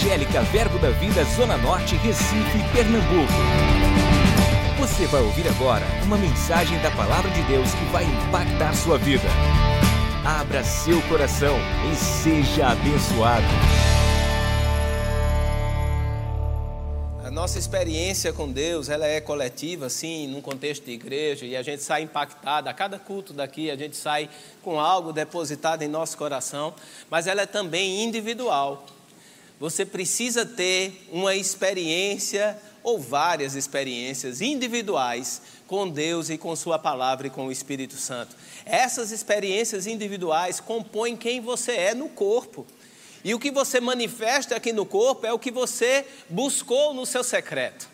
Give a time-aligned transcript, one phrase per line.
[0.00, 3.34] Evangélica Verbo da Vida Zona Norte, Recife, Pernambuco.
[4.78, 9.28] Você vai ouvir agora uma mensagem da Palavra de Deus que vai impactar sua vida.
[10.24, 11.54] Abra seu coração
[11.92, 13.44] e seja abençoado.
[17.22, 21.62] A nossa experiência com Deus, ela é coletiva, sim, num contexto de igreja, e a
[21.62, 22.70] gente sai impactado.
[22.70, 24.30] A cada culto daqui, a gente sai
[24.62, 26.72] com algo depositado em nosso coração,
[27.10, 28.86] mas ela é também individual.
[29.60, 37.26] Você precisa ter uma experiência ou várias experiências individuais com Deus e com Sua palavra
[37.26, 38.34] e com o Espírito Santo.
[38.64, 42.66] Essas experiências individuais compõem quem você é no corpo.
[43.22, 47.22] E o que você manifesta aqui no corpo é o que você buscou no seu
[47.22, 47.86] secreto.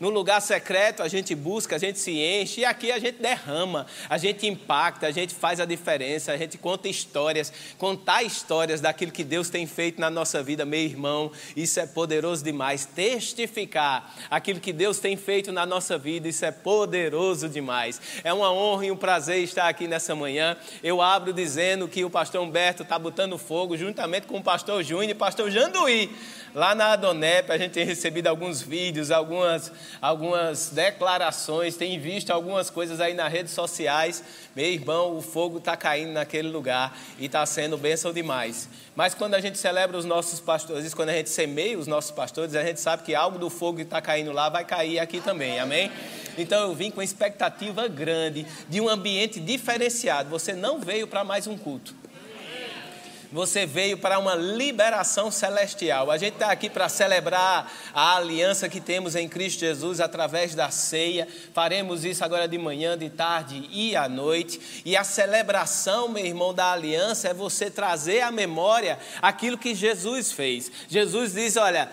[0.00, 3.86] No lugar secreto a gente busca, a gente se enche e aqui a gente derrama,
[4.08, 9.12] a gente impacta, a gente faz a diferença, a gente conta histórias, contar histórias daquilo
[9.12, 12.84] que Deus tem feito na nossa vida, meu irmão, isso é poderoso demais.
[12.84, 18.00] Testificar aquilo que Deus tem feito na nossa vida, isso é poderoso demais.
[18.22, 20.56] É uma honra e um prazer estar aqui nessa manhã.
[20.82, 25.10] Eu abro dizendo que o pastor Humberto está botando fogo juntamente com o pastor Júnior
[25.10, 26.10] e pastor Janduí
[26.54, 32.70] Lá na Adonep a gente tem recebido alguns vídeos, algumas, algumas declarações, tem visto algumas
[32.70, 34.22] coisas aí nas redes sociais.
[34.54, 38.68] Meu irmão, o fogo está caindo naquele lugar e está sendo bênção demais.
[38.94, 42.54] Mas quando a gente celebra os nossos pastores, quando a gente semeia os nossos pastores,
[42.54, 45.58] a gente sabe que algo do fogo que está caindo lá vai cair aqui também,
[45.58, 45.90] amém?
[46.38, 50.30] Então eu vim com expectativa grande de um ambiente diferenciado.
[50.30, 52.03] Você não veio para mais um culto
[53.34, 56.08] você veio para uma liberação celestial.
[56.08, 60.70] A gente está aqui para celebrar a aliança que temos em Cristo Jesus através da
[60.70, 61.26] ceia.
[61.52, 64.82] Faremos isso agora de manhã, de tarde e à noite.
[64.84, 70.30] E a celebração, meu irmão, da aliança é você trazer à memória aquilo que Jesus
[70.30, 70.70] fez.
[70.88, 71.90] Jesus diz: olha,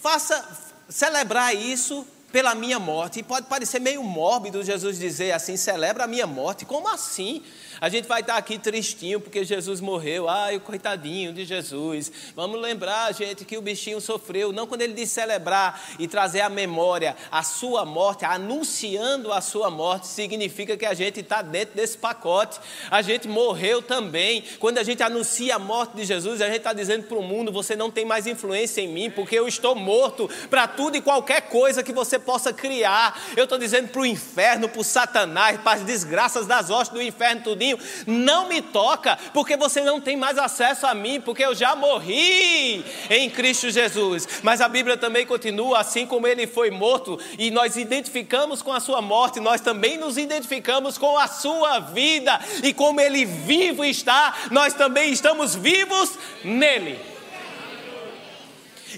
[0.00, 0.48] faça
[0.88, 3.18] celebrar isso pela minha morte.
[3.18, 6.64] E pode parecer meio mórbido Jesus dizer assim: celebra a minha morte.
[6.64, 7.42] Como assim?
[7.82, 10.28] A gente vai estar aqui tristinho porque Jesus morreu.
[10.28, 12.12] Ai, o coitadinho de Jesus.
[12.36, 14.52] Vamos lembrar, gente, que o bichinho sofreu.
[14.52, 19.68] Não quando ele diz celebrar e trazer à memória a sua morte, anunciando a sua
[19.68, 22.60] morte, significa que a gente está dentro desse pacote.
[22.88, 24.44] A gente morreu também.
[24.60, 27.50] Quando a gente anuncia a morte de Jesus, a gente está dizendo para o mundo:
[27.50, 31.48] você não tem mais influência em mim, porque eu estou morto para tudo e qualquer
[31.48, 33.20] coisa que você possa criar.
[33.36, 37.02] Eu estou dizendo para o inferno, para o Satanás, para as desgraças das hostes do
[37.02, 37.71] inferno, tudinho
[38.06, 42.84] não me toca, porque você não tem mais acesso a mim, porque eu já morri
[43.10, 44.40] em Cristo Jesus.
[44.42, 48.80] Mas a Bíblia também continua, assim como ele foi morto e nós identificamos com a
[48.80, 54.34] sua morte, nós também nos identificamos com a sua vida, e como ele vivo está,
[54.50, 56.98] nós também estamos vivos nele.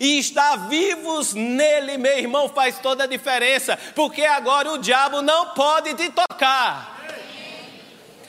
[0.00, 5.50] E estar vivos nele, meu irmão, faz toda a diferença, porque agora o diabo não
[5.50, 6.93] pode te tocar.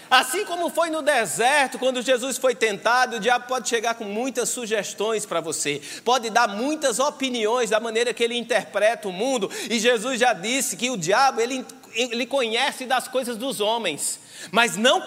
[0.09, 4.49] Assim como foi no deserto, quando Jesus foi tentado, o diabo pode chegar com muitas
[4.49, 9.79] sugestões para você, pode dar muitas opiniões da maneira que ele interpreta o mundo, e
[9.79, 14.19] Jesus já disse que o diabo ele, ele conhece das coisas dos homens,
[14.51, 15.03] mas não,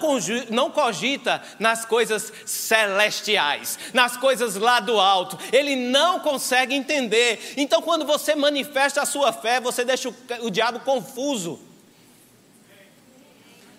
[0.49, 7.53] não cogita nas coisas celestiais, nas coisas lá do alto, ele não consegue entender.
[7.55, 11.68] Então, quando você manifesta a sua fé, você deixa o, o diabo confuso.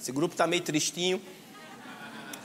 [0.01, 1.21] Esse grupo está meio tristinho.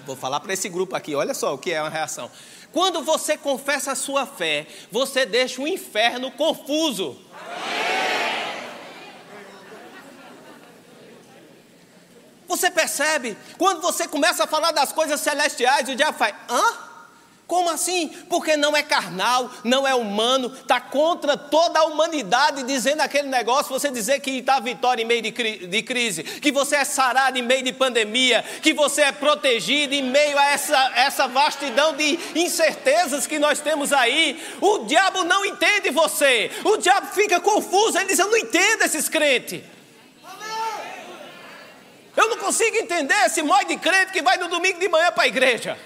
[0.06, 2.30] Vou falar para esse grupo aqui, olha só o que é uma reação.
[2.74, 7.18] Quando você confessa a sua fé, você deixa o inferno confuso.
[12.46, 13.38] Você percebe?
[13.58, 16.95] Quando você começa a falar das coisas celestiais, o diabo faz: hã?
[17.48, 18.08] Como assim?
[18.28, 23.72] Porque não é carnal, não é humano, está contra toda a humanidade dizendo aquele negócio,
[23.72, 27.38] você dizer que está vitória em meio de, cri de, crise, que você é sarado
[27.38, 32.18] em meio de pandemia, que você é protegido em meio a essa, essa vastidão de
[32.34, 34.44] incertezas que nós temos aí.
[34.60, 39.08] O diabo não entende você, o diabo fica confuso, ele diz: Eu não entendo esses
[39.08, 39.62] crentes.
[42.18, 45.24] Eu não consigo entender esse mói de crente que vai no domingo de manhã para
[45.24, 45.78] a igreja.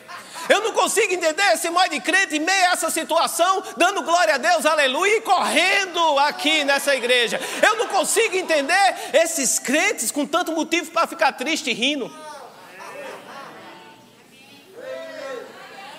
[0.49, 4.33] Eu não consigo entender esse modo de crente em meio a essa situação, dando glória
[4.33, 7.39] a Deus, aleluia, e correndo aqui nessa igreja.
[7.61, 12.11] Eu não consigo entender esses crentes com tanto motivo para ficar triste e rindo.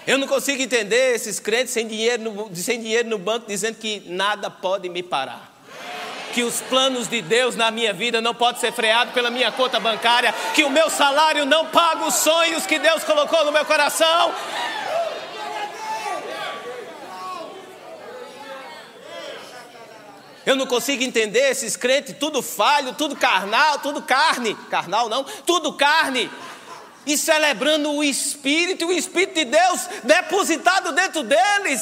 [0.05, 4.03] Eu não consigo entender esses crentes sem dinheiro, no, sem dinheiro no banco dizendo que
[4.07, 5.50] nada pode me parar
[6.33, 9.79] que os planos de Deus na minha vida não podem ser freados pela minha conta
[9.81, 14.33] bancária, que o meu salário não paga os sonhos que Deus colocou no meu coração.
[20.45, 24.55] Eu não consigo entender esses crentes, tudo falho, tudo carnal, tudo carne.
[24.71, 26.31] Carnal não, tudo carne.
[27.07, 31.81] E celebrando o Espírito, o Espírito de Deus depositado dentro deles.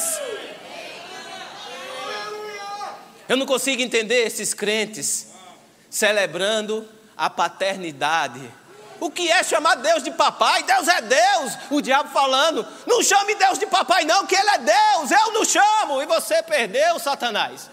[3.28, 5.28] Eu não consigo entender esses crentes
[5.90, 8.40] celebrando a paternidade.
[9.00, 10.62] O que é chamar Deus de papai?
[10.64, 11.52] Deus é Deus.
[11.70, 15.10] O diabo falando: não chame Deus de papai, não, que Ele é Deus.
[15.10, 16.02] Eu não chamo.
[16.02, 17.70] E você perdeu, Satanás.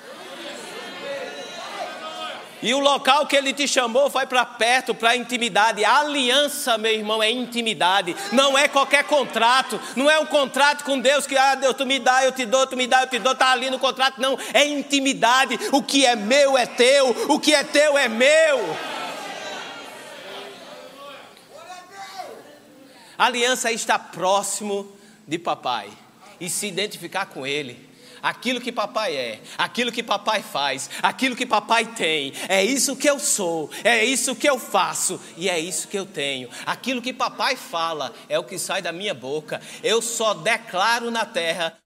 [2.62, 5.84] E o local que ele te chamou foi para perto, para intimidade.
[5.84, 8.16] A aliança, meu irmão, é intimidade.
[8.32, 9.80] Não é qualquer contrato.
[9.96, 12.66] Não é um contrato com Deus que, ah, Deus, tu me dá, eu te dou,
[12.66, 13.34] tu me dá, eu te dou.
[13.34, 14.20] Está ali no contrato.
[14.20, 14.38] Não.
[14.54, 15.60] É intimidade.
[15.72, 17.10] O que é meu é teu.
[17.30, 18.78] O que é teu é meu.
[23.18, 24.92] A aliança é estar próximo
[25.28, 25.90] de papai
[26.40, 27.95] e se identificar com ele
[28.26, 33.08] aquilo que papai é, aquilo que papai faz, aquilo que papai tem, é isso que
[33.08, 36.50] eu sou, é isso que eu faço e é isso que eu tenho.
[36.66, 39.62] Aquilo que papai fala é o que sai da minha boca.
[39.84, 41.78] Eu só declaro na terra,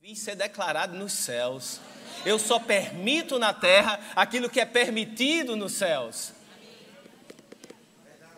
[0.00, 1.80] vim ser declarado nos céus.
[2.24, 6.32] Eu só permito na terra aquilo que é permitido nos céus.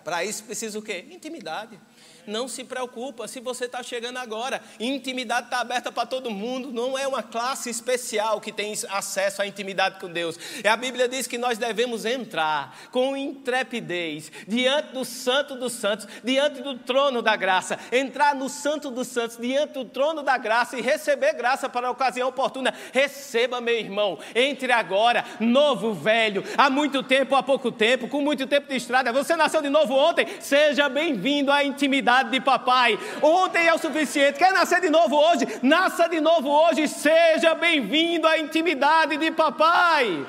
[0.02, 1.04] Para isso precisa o quê?
[1.10, 1.78] Intimidade.
[2.26, 4.62] Não se preocupa se você está chegando agora.
[4.78, 6.72] Intimidade está aberta para todo mundo.
[6.72, 10.38] Não é uma classe especial que tem acesso à intimidade com Deus.
[10.62, 16.06] E a Bíblia diz que nós devemos entrar com intrepidez diante do Santo dos Santos,
[16.22, 17.78] diante do trono da graça.
[17.90, 21.90] Entrar no Santo dos Santos, diante do trono da graça e receber graça para a
[21.90, 22.72] ocasião oportuna.
[22.92, 24.18] Receba, meu irmão.
[24.34, 29.12] Entre agora, novo, velho, há muito tempo, há pouco tempo, com muito tempo de estrada.
[29.12, 30.26] Você nasceu de novo ontem.
[30.40, 32.98] Seja bem-vindo à intimidade de papai.
[33.22, 34.38] Ontem é o suficiente.
[34.38, 35.46] Quer nascer de novo hoje?
[35.62, 36.86] Nasça de novo hoje.
[36.86, 40.24] Seja bem-vindo à intimidade de papai.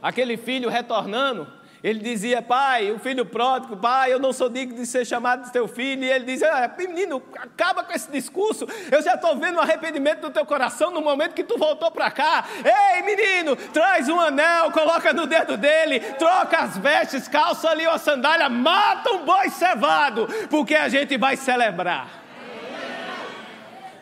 [0.00, 1.46] Aquele filho retornando
[1.82, 5.52] ele dizia, pai, o filho pródigo, pai, eu não sou digno de ser chamado de
[5.52, 6.04] teu filho.
[6.04, 8.68] E ele dizia, ah, menino, acaba com esse discurso.
[8.88, 12.08] Eu já estou vendo o arrependimento do teu coração no momento que tu voltou para
[12.12, 12.44] cá.
[12.64, 17.98] Ei, menino, traz um anel, coloca no dedo dele, troca as vestes, calça ali uma
[17.98, 22.22] sandália, mata um boi cevado, porque a gente vai celebrar.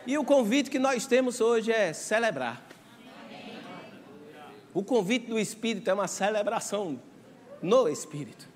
[0.05, 2.61] E o convite que nós temos hoje é celebrar.
[4.71, 6.99] O convite do Espírito é uma celebração
[7.61, 8.47] no Espírito.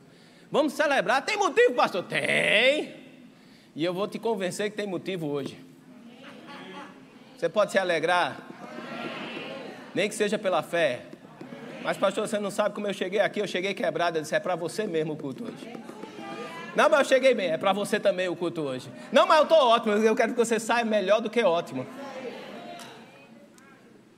[0.51, 1.23] Vamos celebrar.
[1.25, 2.03] Tem motivo, pastor?
[2.03, 2.93] Tem.
[3.75, 5.57] E eu vou te convencer que tem motivo hoje.
[7.37, 8.37] Você pode se alegrar,
[9.93, 11.01] nem que seja pela fé.
[11.83, 13.39] Mas, pastor, você não sabe como eu cheguei aqui.
[13.39, 14.17] Eu cheguei quebrado.
[14.17, 15.73] Eu disse: é para você mesmo o culto hoje.
[16.75, 17.51] Não, mas eu cheguei bem.
[17.51, 18.89] É para você também o culto hoje.
[19.11, 19.93] Não, mas eu estou ótimo.
[19.93, 21.85] Eu quero que você saia melhor do que ótimo.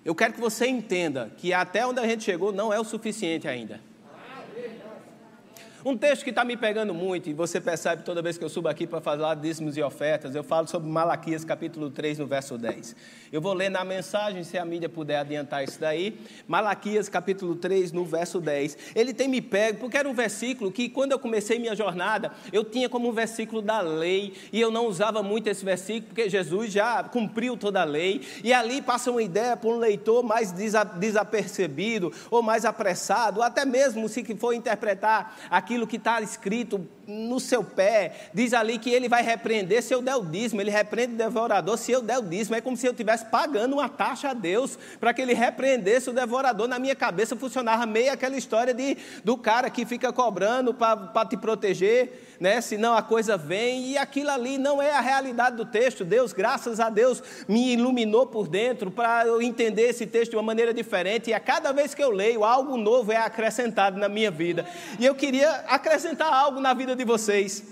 [0.06, 3.48] Eu quero que você entenda que até onde a gente chegou não é o suficiente
[3.48, 3.81] ainda.
[5.88, 8.68] Um texto que está me pegando muito, e você percebe toda vez que eu subo
[8.68, 12.94] aqui para falar dízimos e ofertas, eu falo sobre Malaquias capítulo 3, no verso 10.
[13.31, 16.19] Eu vou ler na mensagem, se a mídia puder adiantar isso daí.
[16.45, 18.78] Malaquias capítulo 3, no verso 10.
[18.95, 22.66] Ele tem me pego, porque era um versículo que, quando eu comecei minha jornada, eu
[22.66, 26.70] tinha como um versículo da lei, e eu não usava muito esse versículo, porque Jesus
[26.70, 32.12] já cumpriu toda a lei, e ali passa uma ideia para um leitor mais desapercebido,
[32.29, 37.39] ou mais apressado, ou até mesmo se for interpretar aquilo aquilo que está escrito no
[37.39, 41.13] seu pé, diz ali que ele vai repreender se eu der o dízimo, ele repreende
[41.13, 42.55] o devorador se eu der o dízimo.
[42.55, 46.13] É como se eu estivesse pagando uma taxa a Deus para que ele repreendesse o
[46.13, 46.67] devorador.
[46.67, 51.38] Na minha cabeça funcionava meio aquela história de, do cara que fica cobrando para te
[51.38, 52.62] proteger, né?
[52.62, 56.03] senão a coisa vem, e aquilo ali não é a realidade do texto.
[56.03, 60.44] Deus, graças a Deus, me iluminou por dentro para eu entender esse texto de uma
[60.44, 64.32] maneira diferente, e a cada vez que eu leio, algo novo é acrescentado na minha
[64.32, 64.65] vida.
[65.00, 67.63] E eu queria acrescentar algo na vida de vocês.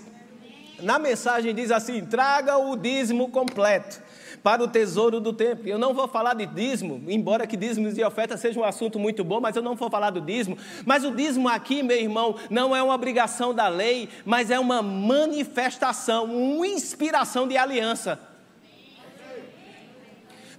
[0.80, 4.05] Na mensagem diz assim: traga o dízimo completo
[4.46, 5.66] para o tesouro do templo.
[5.66, 9.24] Eu não vou falar de dízimo, embora que dízimos e ofertas seja um assunto muito
[9.24, 10.56] bom, mas eu não vou falar do dízimo.
[10.84, 14.80] Mas o dízimo aqui, meu irmão, não é uma obrigação da lei, mas é uma
[14.80, 18.20] manifestação, uma inspiração de aliança.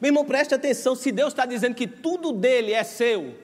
[0.01, 3.35] Meu irmão, preste atenção: se Deus está dizendo que tudo dele é seu,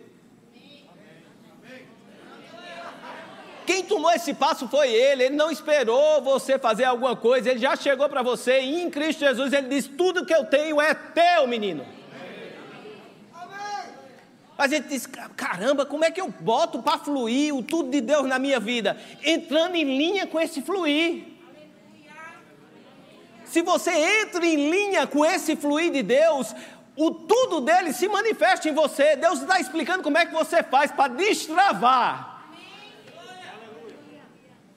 [3.65, 7.75] Quem tomou esse passo foi ele, ele não esperou você fazer alguma coisa, ele já
[7.75, 11.47] chegou para você e em Cristo Jesus ele diz: Tudo que eu tenho é teu,
[11.47, 11.85] menino.
[14.57, 18.25] A gente diz: caramba, como é que eu boto para fluir o tudo de Deus
[18.27, 18.97] na minha vida?
[19.23, 21.25] Entrando em linha com esse fluir.
[23.45, 26.55] Se você entra em linha com esse fluir de Deus,
[26.95, 29.15] o tudo dele se manifesta em você.
[29.15, 32.32] Deus está explicando como é que você faz para destravar.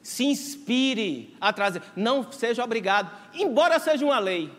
[0.06, 4.52] Se inspire a trazer, não seja obrigado, embora seja uma lei.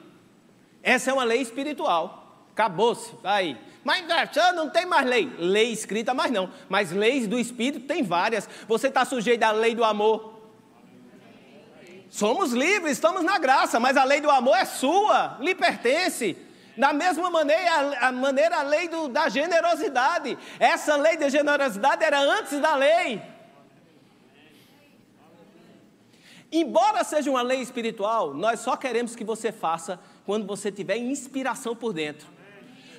[0.83, 2.43] Essa é uma lei espiritual.
[2.51, 3.57] Acabou-se, tá aí.
[3.81, 4.05] Mas
[4.53, 5.33] não tem mais lei.
[5.39, 6.51] Lei escrita, mas não.
[6.67, 8.49] Mas leis do Espírito tem várias.
[8.67, 10.33] Você está sujeito à lei do amor.
[12.09, 16.35] Somos livres, estamos na graça, mas a lei do amor é sua, lhe pertence.
[16.77, 20.37] Da mesma maneira, a, maneira, a lei do, da generosidade.
[20.59, 23.37] Essa lei da generosidade era antes da lei.
[26.51, 31.75] Embora seja uma lei espiritual, nós só queremos que você faça quando você tiver inspiração
[31.75, 32.37] por dentro.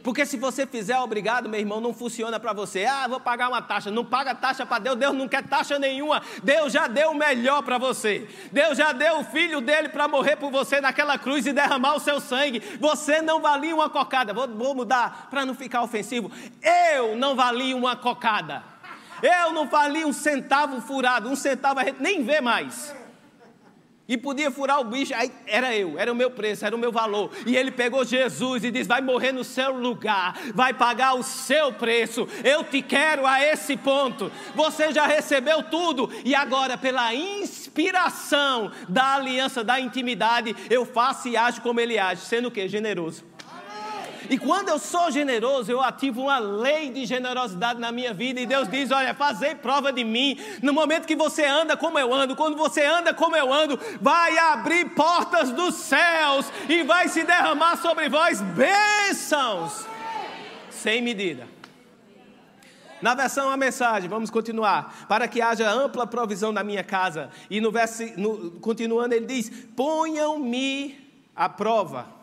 [0.03, 2.85] Porque se você fizer obrigado, meu irmão, não funciona para você.
[2.85, 3.91] Ah, vou pagar uma taxa.
[3.91, 6.23] Não paga taxa para Deus, Deus não quer taxa nenhuma.
[6.43, 8.29] Deus já deu o melhor para você.
[8.53, 12.01] Deus já deu o filho dele para morrer por você naquela cruz e derramar o
[12.01, 12.61] seu sangue.
[12.79, 14.33] Você não valia uma cocada.
[14.33, 16.31] Vou, vou mudar para não ficar ofensivo.
[16.95, 18.63] Eu não valia uma cocada.
[19.21, 21.29] Eu não valia um centavo furado.
[21.29, 22.98] Um centavo a gente nem vê mais
[24.09, 26.91] e podia furar o bicho, aí era eu, era o meu preço, era o meu
[26.91, 27.31] valor.
[27.45, 31.75] E ele pegou Jesus e disse: Vai morrer no seu lugar, vai pagar o seu
[31.75, 32.27] preço.
[32.43, 34.33] Eu te quero a esse ponto.
[34.55, 41.37] Você já recebeu tudo, e agora, pela inspiração da aliança, da intimidade, eu faço e
[41.37, 42.67] ajo como ele age, sendo o que?
[42.67, 43.25] Generoso.
[44.29, 48.41] E quando eu sou generoso, eu ativo uma lei de generosidade na minha vida.
[48.41, 50.39] E Deus diz: Olha, fazei prova de mim.
[50.63, 54.37] No momento que você anda como eu ando, quando você anda como eu ando, vai
[54.39, 59.87] abrir portas dos céus e vai se derramar sobre vós bênçãos
[60.71, 61.47] sem medida.
[63.01, 65.07] Na versão a mensagem, vamos continuar.
[65.09, 67.31] Para que haja ampla provisão na minha casa.
[67.49, 70.99] E no verso, no, continuando, ele diz: Ponham-me
[71.35, 72.18] à prova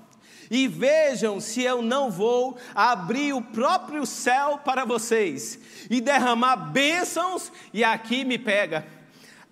[0.49, 5.59] e vejam se eu não vou abrir o próprio céu para vocês
[5.89, 8.85] e derramar bênçãos, e aqui me pega,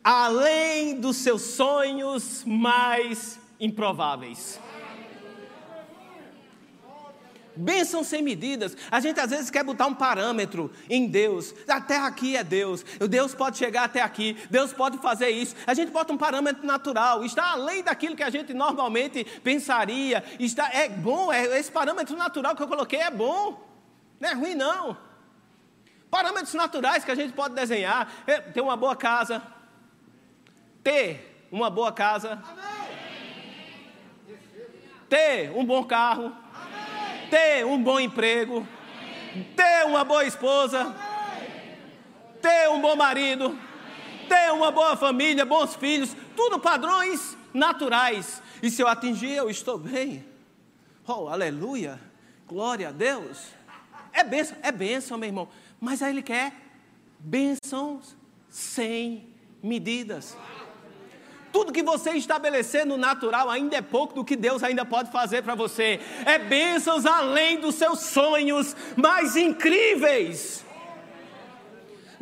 [0.03, 4.59] além dos seus sonhos mais improváveis.
[7.55, 8.75] Bênção sem medidas.
[8.89, 11.53] A gente às vezes quer botar um parâmetro em Deus.
[11.67, 12.83] Até aqui é Deus.
[13.09, 14.37] Deus pode chegar até aqui.
[14.49, 15.55] Deus pode fazer isso.
[15.67, 17.23] A gente bota um parâmetro natural.
[17.23, 20.23] Está além daquilo que a gente normalmente pensaria.
[20.39, 21.31] Está, é bom.
[21.31, 23.61] É, esse parâmetro natural que eu coloquei é bom.
[24.19, 24.97] Não é ruim, não.
[26.09, 28.11] Parâmetros naturais que a gente pode desenhar.
[28.25, 29.43] É ter uma boa casa.
[30.83, 32.41] Ter uma boa casa.
[35.07, 36.42] Ter um bom carro
[37.33, 38.67] ter um bom emprego,
[39.55, 40.95] ter uma boa esposa,
[42.39, 43.57] ter um bom marido,
[44.29, 48.39] ter uma boa família, bons filhos, tudo padrões naturais.
[48.61, 50.23] E se eu atingir, eu estou bem.
[51.07, 51.99] Oh, aleluia!
[52.47, 53.47] Glória a Deus.
[54.11, 55.49] É bênção, é bênção, meu irmão.
[55.81, 56.53] Mas aí ele quer
[57.17, 58.15] bênçãos
[58.47, 60.37] sem medidas.
[61.53, 65.43] Tudo que você estabelecer no natural ainda é pouco do que Deus ainda pode fazer
[65.43, 65.99] para você.
[66.25, 70.62] É bênçãos além dos seus sonhos mais incríveis.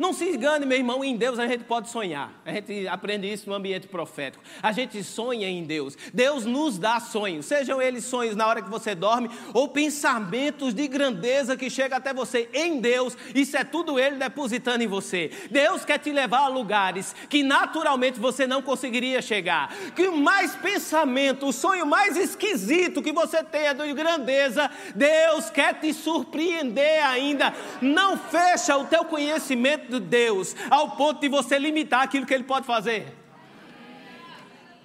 [0.02, 2.32] Não se engane, meu irmão, em Deus a gente pode sonhar.
[2.44, 4.42] A gente aprende isso no ambiente profético.
[4.60, 5.96] A gente sonha em Deus.
[6.12, 10.88] Deus nos dá sonhos, sejam eles sonhos na hora que você dorme ou pensamentos de
[10.88, 13.16] grandeza que chegam até você em Deus.
[13.32, 15.30] Isso é tudo Ele depositando em você.
[15.52, 19.72] Deus quer te levar a lugares que naturalmente você não conseguiria chegar.
[19.94, 25.74] Que o mais pensamento, o sonho mais esquisito que você tenha de grandeza, Deus quer
[25.78, 27.54] te surpreender ainda.
[27.80, 32.44] Não fecha o teu conhecimento de Deus ao ponto de você limitar aquilo que Ele
[32.44, 33.16] pode fazer.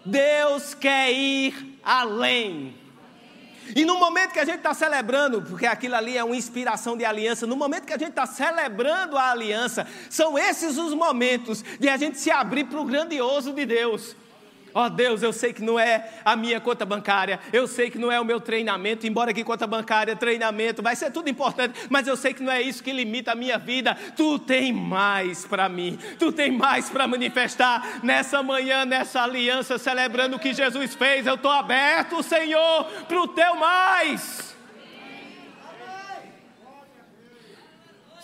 [0.06, 2.76] Deus quer ir além.
[3.76, 7.04] E no momento que a gente está celebrando, porque aquilo ali é uma inspiração de
[7.04, 11.90] aliança, no momento que a gente está celebrando a aliança, são esses os momentos de
[11.90, 14.16] a gente se abrir para o grandioso de Deus.
[14.78, 17.98] Ó oh Deus, eu sei que não é a minha conta bancária, eu sei que
[17.98, 22.06] não é o meu treinamento, embora que conta bancária, treinamento, vai ser tudo importante, mas
[22.06, 23.98] eu sei que não é isso que limita a minha vida.
[24.16, 30.36] Tu tem mais para mim, tu tem mais para manifestar nessa manhã, nessa aliança, celebrando
[30.36, 31.26] o que Jesus fez.
[31.26, 34.56] Eu estou aberto, Senhor, para o teu mais.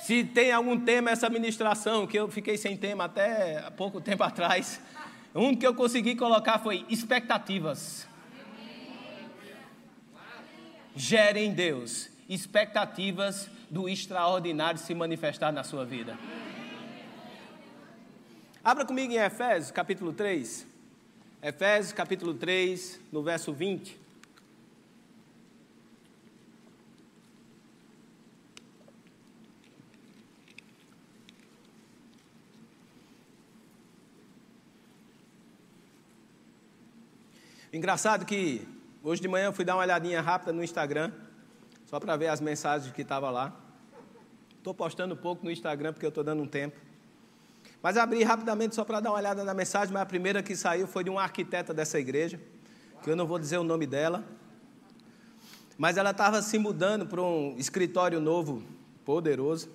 [0.03, 4.21] Se tem algum tema essa ministração, que eu fiquei sem tema até há pouco tempo
[4.21, 4.79] atrás,
[5.33, 8.07] um que eu consegui colocar foi expectativas.
[10.95, 16.17] Gere em Deus expectativas do extraordinário se manifestar na sua vida.
[18.63, 20.65] Abra comigo em Efésios capítulo 3.
[21.41, 24.02] Efésios capítulo 3, no verso 20.
[37.73, 38.67] Engraçado que
[39.01, 41.11] hoje de manhã eu fui dar uma olhadinha rápida no Instagram,
[41.87, 43.51] só para ver as mensagens que estavam lá.
[44.55, 46.79] Estou postando pouco no Instagram porque eu estou dando um tempo.
[47.81, 50.85] Mas abri rapidamente só para dar uma olhada na mensagem, mas a primeira que saiu
[50.85, 52.39] foi de uma arquiteta dessa igreja,
[53.01, 54.23] que eu não vou dizer o nome dela.
[55.75, 58.61] Mas ela estava se mudando para um escritório novo,
[59.03, 59.67] poderoso.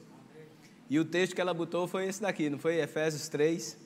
[0.89, 3.77] E o texto que ela botou foi esse daqui, não foi Efésios 3.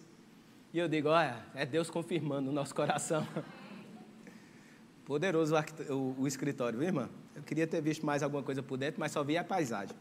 [0.75, 3.27] E eu digo, olha, é Deus confirmando o nosso coração.
[5.05, 5.55] Poderoso
[5.91, 7.09] o, o, escritório, viu, irmã?
[7.35, 9.97] Eu queria ter visto mais alguma coisa por dentro, mas só vi a paisagem.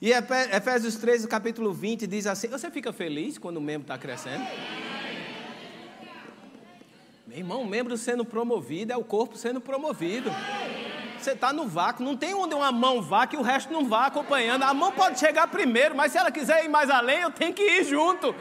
[0.00, 4.44] E Efésios 3, capítulo 20, diz assim: Você fica feliz quando o membro está crescendo?
[7.26, 10.30] Meu irmão, o membro sendo promovido é o corpo sendo promovido.
[11.18, 14.06] Você está no vácuo, não tem onde uma mão vá que o resto não vá
[14.06, 14.64] acompanhando.
[14.64, 17.62] A mão pode chegar primeiro, mas se ela quiser ir mais além, eu tenho que
[17.62, 18.34] ir junto.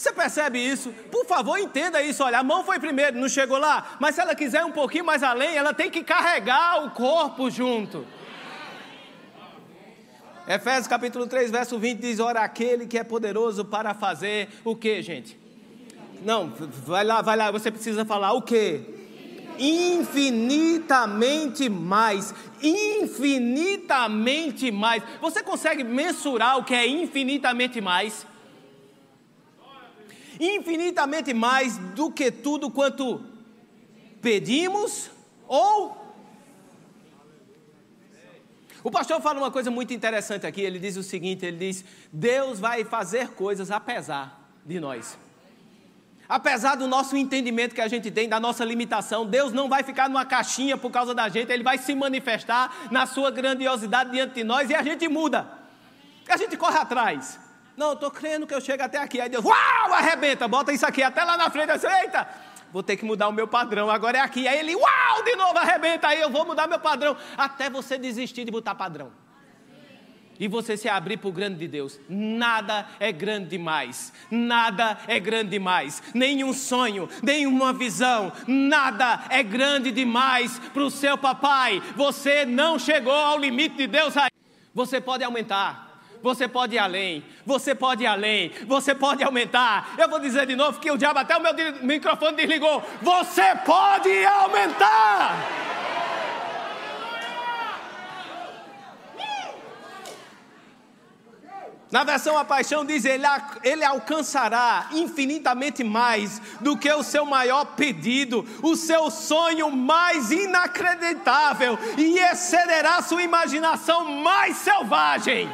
[0.00, 0.90] Você percebe isso?
[1.10, 2.24] Por favor, entenda isso.
[2.24, 5.22] Olha, a mão foi primeiro, não chegou lá, mas se ela quiser um pouquinho mais
[5.22, 8.06] além, ela tem que carregar o corpo junto.
[10.48, 15.02] Efésios capítulo 3, verso 20 diz: Ora, aquele que é poderoso para fazer o que,
[15.02, 15.38] gente?
[16.22, 16.50] Não,
[16.86, 18.80] vai lá, vai lá, você precisa falar o que?
[19.58, 25.02] Infinitamente mais, infinitamente mais.
[25.20, 28.30] Você consegue mensurar o que é infinitamente mais?
[30.40, 33.22] Infinitamente mais do que tudo quanto
[34.22, 35.10] pedimos
[35.46, 36.00] ou.
[38.82, 40.62] O pastor fala uma coisa muito interessante aqui.
[40.62, 45.18] Ele diz o seguinte: ele diz, Deus vai fazer coisas apesar de nós.
[46.26, 50.08] Apesar do nosso entendimento que a gente tem, da nossa limitação, Deus não vai ficar
[50.08, 54.44] numa caixinha por causa da gente, Ele vai se manifestar na sua grandiosidade diante de
[54.44, 55.46] nós e a gente muda.
[56.28, 57.49] A gente corre atrás.
[57.80, 59.18] Não, estou crendo que eu chego até aqui.
[59.22, 61.70] Aí Deus, uau, arrebenta, bota isso aqui até lá na frente.
[61.70, 62.28] Eu disse, eita,
[62.70, 64.46] vou ter que mudar o meu padrão, agora é aqui.
[64.46, 67.16] Aí ele, uau, de novo arrebenta, aí eu vou mudar meu padrão.
[67.38, 69.10] Até você desistir de botar padrão.
[70.38, 71.98] E você se abrir para o grande de Deus.
[72.06, 74.12] Nada é grande demais.
[74.30, 76.02] Nada é grande demais.
[76.12, 78.30] Nenhum sonho, nenhuma visão.
[78.46, 81.82] Nada é grande demais para o seu papai.
[81.96, 84.28] Você não chegou ao limite de Deus aí.
[84.74, 85.89] Você pode aumentar
[86.22, 89.94] você pode ir além, você pode ir além, você pode aumentar.
[89.98, 91.52] Eu vou dizer de novo que o diabo até o meu
[91.82, 92.82] microfone desligou.
[93.02, 95.70] Você pode aumentar.
[101.90, 103.24] Na versão A Paixão diz: ele,
[103.64, 111.76] ele alcançará infinitamente mais do que o seu maior pedido, o seu sonho mais inacreditável,
[111.98, 115.50] e excederá sua imaginação mais selvagem.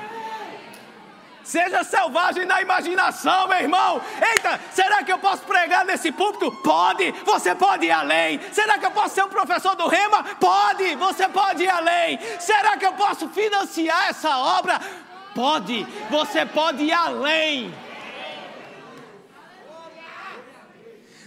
[1.47, 4.03] Seja selvagem na imaginação, meu irmão.
[4.21, 6.51] Eita, será que eu posso pregar nesse púlpito?
[6.51, 8.41] Pode, você pode ir além.
[8.53, 10.25] Será que eu posso ser um professor do Rema?
[10.41, 12.19] Pode, você pode ir além.
[12.41, 14.81] Será que eu posso financiar essa obra?
[15.37, 17.73] Pode, você pode ir além.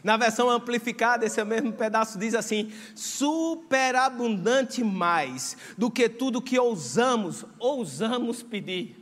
[0.04, 7.46] Na versão amplificada, esse mesmo pedaço diz assim: superabundante mais do que tudo que ousamos,
[7.58, 8.99] ousamos pedir.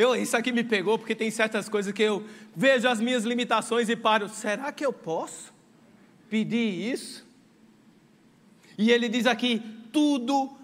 [0.00, 3.90] Eu, isso aqui me pegou porque tem certas coisas que eu vejo as minhas limitações
[3.90, 4.30] e paro.
[4.30, 5.52] Será que eu posso
[6.30, 7.22] pedir isso?
[8.78, 9.60] E ele diz aqui:
[9.92, 10.56] tudo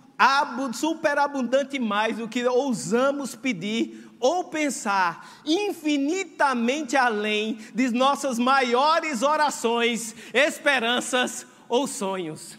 [0.72, 11.46] superabundante mais do que ousamos pedir ou pensar, infinitamente além de nossas maiores orações, esperanças
[11.68, 12.59] ou sonhos.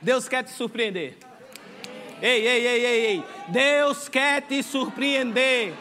[0.00, 1.27] Deus quer te surpreender.
[2.20, 3.24] Ei, ei, ei, ei, ei.
[3.48, 5.72] Deus quer te surpreender.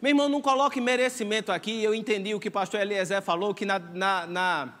[0.00, 1.82] Meu irmão, não coloque merecimento aqui.
[1.84, 4.74] Eu entendi o que o pastor Eliezer falou, que na, na, na,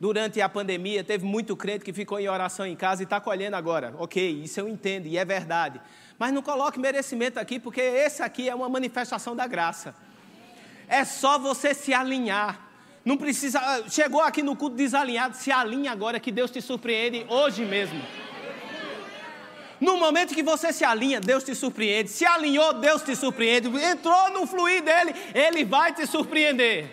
[0.00, 3.56] durante a pandemia teve muito crente que ficou em oração em casa e está colhendo
[3.56, 3.92] agora.
[3.98, 5.80] Ok, isso eu entendo e é verdade.
[6.16, 9.94] Mas não coloque merecimento aqui, porque esse aqui é uma manifestação da graça.
[10.86, 12.68] É só você se alinhar.
[13.04, 13.60] Não precisa.
[13.90, 18.00] Chegou aqui no culto desalinhado, se alinha agora que Deus te surpreende hoje mesmo.
[19.80, 22.10] No momento que você se alinha, Deus te surpreende.
[22.10, 23.68] Se alinhou, Deus te surpreende.
[23.82, 26.90] Entrou no fluir dele, ele vai te surpreender.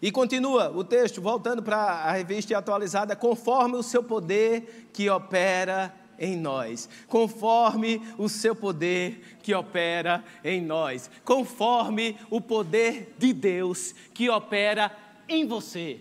[0.00, 5.94] E continua o texto, voltando para a revista atualizada, conforme o seu poder que opera
[6.18, 13.94] em nós, conforme o seu poder que opera em nós, conforme o poder de Deus
[14.12, 14.94] que opera
[15.26, 16.00] em você.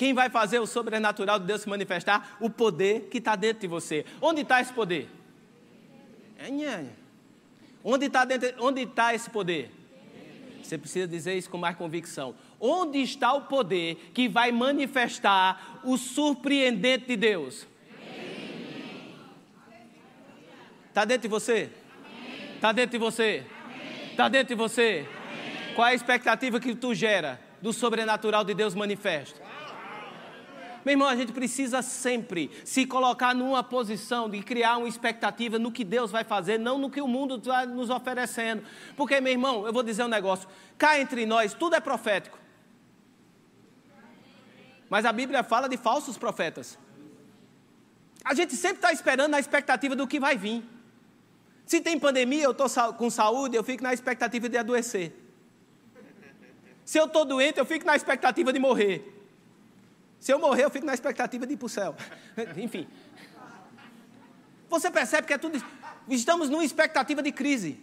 [0.00, 2.38] Quem vai fazer o sobrenatural de Deus se manifestar?
[2.40, 4.06] O poder que está dentro de você.
[4.18, 5.10] Onde está esse poder?
[7.84, 8.26] Onde está
[8.60, 9.70] onde tá esse poder?
[10.62, 12.34] Você precisa dizer isso com mais convicção.
[12.58, 17.66] Onde está o poder que vai manifestar o surpreendente de Deus?
[20.88, 21.70] Está dentro de você?
[22.54, 23.44] Está dentro de você?
[24.12, 25.06] Está dentro de você?
[25.74, 29.49] Qual é a expectativa que tu gera do sobrenatural de Deus manifesto?
[30.84, 35.70] Meu irmão, a gente precisa sempre se colocar numa posição de criar uma expectativa no
[35.70, 38.62] que Deus vai fazer, não no que o mundo está nos oferecendo.
[38.96, 42.38] Porque, meu irmão, eu vou dizer um negócio: cá entre nós, tudo é profético.
[44.88, 46.78] Mas a Bíblia fala de falsos profetas.
[48.24, 50.64] A gente sempre está esperando na expectativa do que vai vir.
[51.64, 55.14] Se tem pandemia, eu estou com saúde, eu fico na expectativa de adoecer.
[56.84, 59.19] Se eu estou doente, eu fico na expectativa de morrer.
[60.20, 61.96] Se eu morrer, eu fico na expectativa de ir para o céu.
[62.56, 62.86] Enfim.
[64.68, 65.60] Você percebe que é tudo.
[66.08, 67.78] Estamos numa expectativa de crise.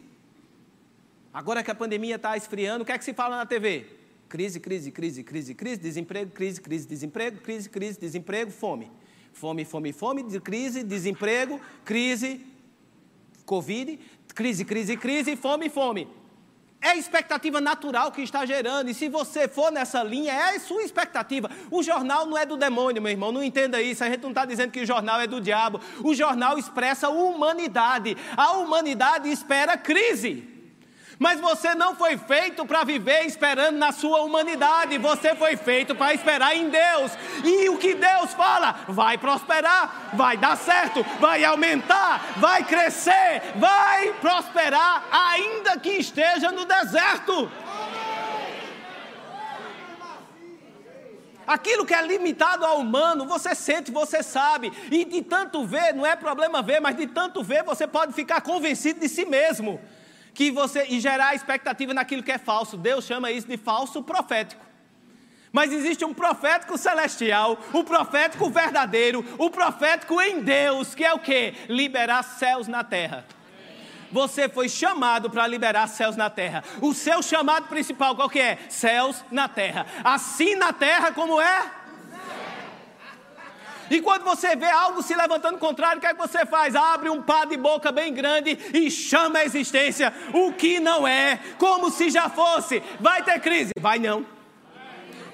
[1.33, 3.87] Agora que a pandemia está esfriando, o que é que se fala na TV?
[4.29, 8.91] Crise, crise, crise, crise, crise, desemprego, crise, crise, desemprego, crise, crise, desemprego, fome.
[9.33, 12.45] Fome, fome, fome, crise, desemprego, crise,
[13.45, 13.99] Covid,
[14.35, 16.07] crise, crise, crise, fome, fome.
[16.87, 18.89] É a expectativa natural que está gerando.
[18.89, 21.51] E se você for nessa linha, é a sua expectativa.
[21.69, 23.29] O jornal não é do demônio, meu irmão.
[23.29, 24.05] Não entenda isso.
[24.05, 25.81] A gente não está dizendo que o jornal é do diabo.
[26.01, 28.15] O jornal expressa humanidade.
[28.37, 30.56] A humanidade espera crise.
[31.19, 36.13] Mas você não foi feito para viver esperando na sua humanidade, você foi feito para
[36.13, 37.11] esperar em Deus.
[37.43, 38.75] E o que Deus fala?
[38.87, 46.65] Vai prosperar, vai dar certo, vai aumentar, vai crescer, vai prosperar, ainda que esteja no
[46.65, 47.51] deserto.
[51.47, 54.71] Aquilo que é limitado ao humano, você sente, você sabe.
[54.91, 58.41] E de tanto ver, não é problema ver, mas de tanto ver, você pode ficar
[58.41, 59.79] convencido de si mesmo
[60.37, 62.77] que você e gerar expectativa naquilo que é falso.
[62.77, 64.63] Deus chama isso de falso profético.
[65.51, 71.17] Mas existe um profético celestial, o profético verdadeiro, o profético em Deus, que é o
[71.17, 71.55] que?
[71.67, 73.25] Liberar céus na terra.
[74.11, 76.63] Você foi chamado para liberar céus na terra.
[76.83, 78.59] O seu chamado principal qual que é?
[78.69, 79.87] Céus na terra.
[80.03, 81.71] Assim na terra como é
[83.89, 86.75] e quando você vê algo se levantando contrário, o que é que você faz?
[86.75, 91.39] Abre um pá de boca bem grande e chama a existência o que não é,
[91.57, 92.81] como se já fosse.
[92.99, 93.71] Vai ter crise?
[93.79, 94.36] Vai não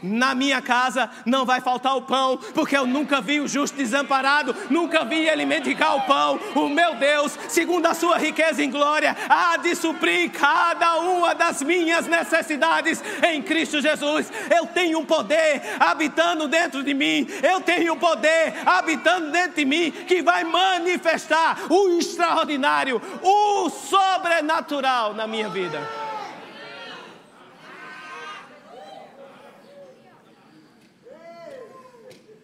[0.03, 4.55] na minha casa não vai faltar o pão, porque eu nunca vi o justo desamparado,
[4.69, 6.39] nunca vi ele mendigar o pão.
[6.53, 11.61] O meu Deus, segundo a sua riqueza em glória, há de suprir cada uma das
[11.61, 14.31] minhas necessidades em Cristo Jesus.
[14.53, 19.65] Eu tenho um poder habitando dentro de mim, eu tenho um poder habitando dentro de
[19.65, 26.02] mim que vai manifestar o extraordinário, o sobrenatural na minha vida.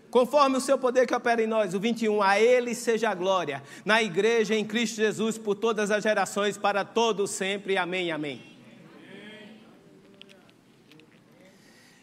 [0.10, 3.62] Conforme o seu poder que opera em nós, o 21, a Ele seja a glória,
[3.86, 7.78] na igreja em Cristo Jesus, por todas as gerações, para todos sempre.
[7.78, 8.42] Amém, amém.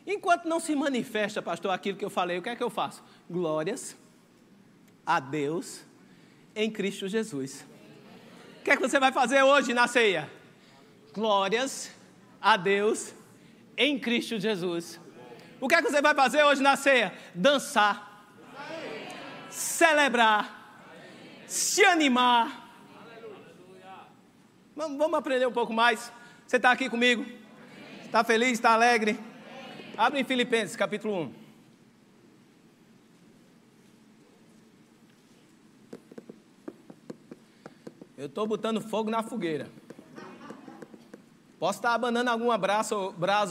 [0.06, 3.02] Enquanto não se manifesta, pastor, aquilo que eu falei, o que é que eu faço?
[3.28, 3.96] Glórias
[5.04, 5.80] a Deus
[6.54, 7.66] em Cristo Jesus.
[8.60, 10.30] O que é que você vai fazer hoje na ceia?
[11.12, 11.90] Glórias
[12.40, 13.12] a Deus
[13.76, 15.00] em Cristo Jesus.
[15.60, 17.14] O que é que você vai fazer hoje na ceia?
[17.34, 18.28] Dançar,
[19.48, 20.84] celebrar,
[21.46, 22.64] se animar.
[24.74, 26.12] Vamos aprender um pouco mais.
[26.46, 27.24] Você está aqui comigo?
[28.04, 28.52] Está feliz?
[28.52, 29.18] Está alegre?
[29.96, 31.46] Abre em Filipenses capítulo 1.
[38.18, 39.68] Eu estou botando fogo na fogueira.
[41.58, 42.94] Posso estar abanando alguma brasa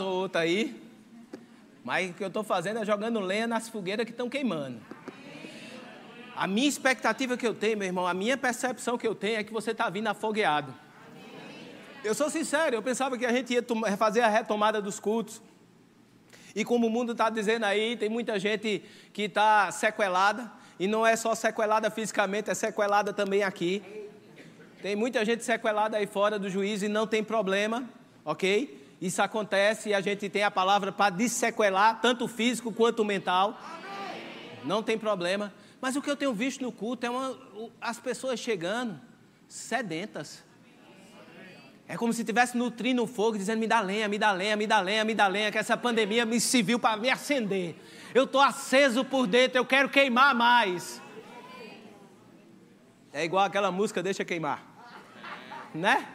[0.03, 0.84] ou outra aí,
[1.85, 4.81] mas o que eu estou fazendo é jogando lenha nas fogueiras que estão queimando.
[6.35, 9.43] A minha expectativa que eu tenho, meu irmão, a minha percepção que eu tenho é
[9.43, 10.73] que você está vindo afogueado.
[12.03, 13.63] Eu sou sincero, eu pensava que a gente ia
[13.97, 15.39] fazer a retomada dos cultos.
[16.55, 20.51] E como o mundo está dizendo aí, tem muita gente que está sequelada.
[20.79, 23.83] E não é só sequelada fisicamente, é sequelada também aqui.
[24.81, 27.87] Tem muita gente sequelada aí fora do juízo e não tem problema,
[28.25, 28.84] ok?
[29.01, 33.59] Isso acontece e a gente tem a palavra para dissequelar, tanto físico quanto mental.
[34.63, 35.53] Não tem problema.
[35.81, 37.37] Mas o que eu tenho visto no culto é uma,
[37.79, 38.99] as pessoas chegando
[39.47, 40.43] sedentas.
[41.87, 44.65] É como se estivesse nutrindo o fogo, dizendo: me dá lenha, me dá lenha, me
[44.65, 47.75] dá lenha, me dá lenha, que essa pandemia me serviu para me acender.
[48.13, 51.01] Eu estou aceso por dentro, eu quero queimar mais.
[53.13, 54.65] É igual aquela música, deixa queimar.
[55.73, 56.07] né?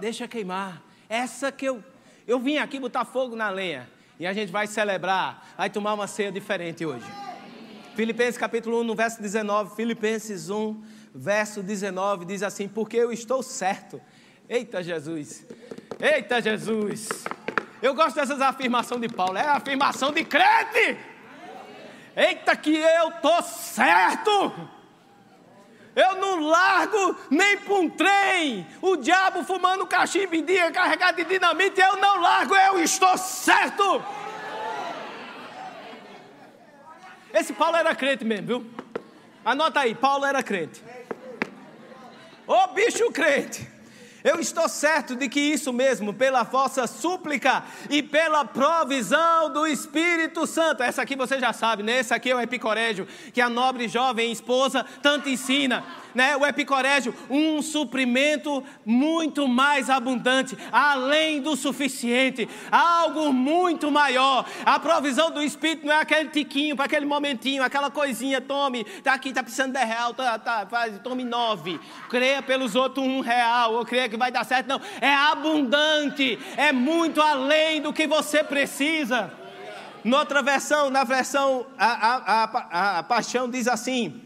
[0.00, 0.82] Deixa queimar.
[1.08, 1.82] Essa que eu
[2.26, 6.06] eu vim aqui botar fogo na lenha e a gente vai celebrar, vai tomar uma
[6.06, 7.06] ceia diferente hoje.
[7.94, 10.82] Filipenses capítulo 1, no verso 19, Filipenses 1,
[11.14, 14.00] verso 19 diz assim: "Porque eu estou certo".
[14.48, 15.46] Eita Jesus.
[16.00, 17.08] Eita Jesus.
[17.80, 20.98] Eu gosto dessas afirmações de Paulo, é afirmação de crente.
[22.16, 24.52] Eita que eu tô certo.
[25.94, 28.66] Eu não largo nem para um trem.
[28.82, 34.02] O diabo fumando cachimbo em dia, carregado de dinamite, eu não largo, eu estou certo.
[37.32, 38.70] Esse Paulo era crente mesmo, viu?
[39.44, 40.82] Anota aí, Paulo era crente.
[42.46, 43.73] Ô bicho crente.
[44.24, 50.46] Eu estou certo de que isso mesmo, pela vossa súplica e pela provisão do Espírito
[50.46, 50.82] Santo.
[50.82, 51.98] Essa aqui você já sabe, né?
[51.98, 55.84] Esse aqui é o epicorégio que a nobre jovem esposa tanto ensina
[56.14, 64.46] né, o epicorégio, um suprimento muito mais abundante, além do suficiente, algo muito maior.
[64.64, 69.14] A provisão do Espírito não é aquele tiquinho para aquele momentinho, aquela coisinha, tome, tá
[69.14, 73.74] aqui, tá precisando de real, tá, tá, faz, tome nove, creia pelos outros um real,
[73.74, 78.44] ou creia que vai dar certo, não, é abundante, é muito além do que você
[78.44, 79.32] precisa.
[80.04, 84.22] Noutra versão, na versão, a, a, a, a paixão diz assim: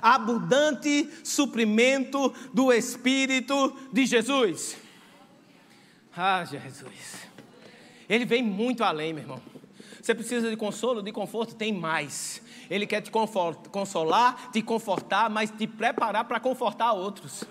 [0.00, 4.76] abundante suprimento do Espírito de Jesus.
[6.16, 7.28] Ah, Jesus.
[8.08, 9.40] Ele vem muito além, meu irmão.
[10.00, 12.40] Você precisa de consolo, de conforto, tem mais.
[12.70, 17.44] Ele quer te consolar, te confortar, mas te preparar para confortar outros.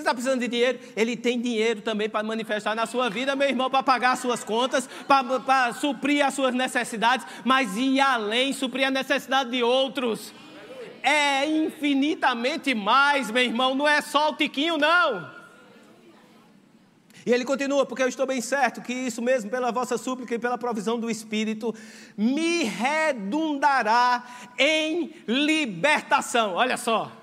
[0.00, 0.78] Você está precisando de dinheiro?
[0.96, 4.42] Ele tem dinheiro também para manifestar na sua vida, meu irmão, para pagar as suas
[4.42, 10.32] contas, para, para suprir as suas necessidades, mas ir além, suprir a necessidade de outros
[11.02, 15.30] é infinitamente mais, meu irmão, não é só o tiquinho, não.
[17.26, 20.38] E ele continua, porque eu estou bem certo que isso mesmo, pela vossa súplica e
[20.38, 21.74] pela provisão do Espírito,
[22.16, 24.24] me redundará
[24.58, 26.54] em libertação.
[26.54, 27.19] Olha só,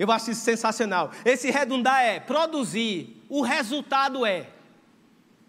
[0.00, 1.12] eu acho isso sensacional.
[1.24, 4.48] Esse redundar é produzir, o resultado é.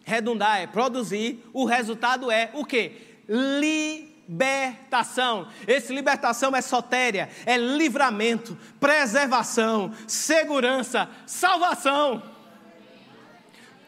[0.04, 2.92] Redundar é produzir, o resultado é o?
[3.28, 5.48] Libertação libertação.
[5.68, 12.24] Esse libertação é sotéria, é livramento, preservação, segurança, salvação.